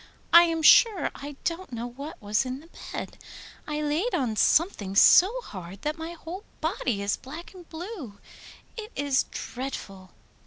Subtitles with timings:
[0.33, 3.19] I am sure I don't know what was in the bed.
[3.67, 8.17] I laid on something so hard that my whole body is black and blue.
[8.75, 10.09] It is dreadful!